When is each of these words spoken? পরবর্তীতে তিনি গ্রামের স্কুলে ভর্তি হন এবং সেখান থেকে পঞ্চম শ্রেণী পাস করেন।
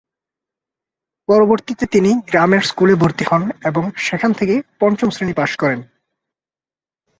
পরবর্তীতে 1.29 1.85
তিনি 1.85 2.11
গ্রামের 2.29 2.61
স্কুলে 2.61 2.95
ভর্তি 2.95 3.25
হন 3.31 3.43
এবং 3.65 3.83
সেখান 3.97 4.31
থেকে 4.33 4.55
পঞ্চম 4.79 5.09
শ্রেণী 5.09 5.33
পাস 5.33 5.51
করেন। 5.55 5.79